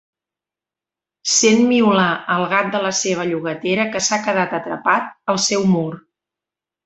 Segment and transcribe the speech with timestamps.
[1.33, 2.05] Sent miolar
[2.37, 5.87] el gat de la seva llogatera que s'ha quedat atrapat al seu mur.